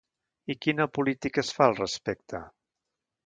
[0.53, 2.41] I quina política es fa al respecte?